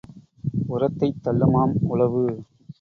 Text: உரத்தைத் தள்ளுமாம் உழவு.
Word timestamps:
உரத்தைத் 0.67 1.21
தள்ளுமாம் 1.23 1.73
உழவு. 1.81 2.43